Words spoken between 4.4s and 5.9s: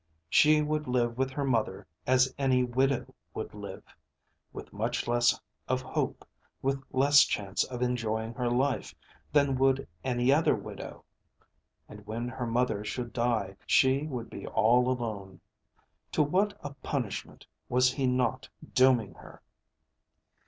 with much less of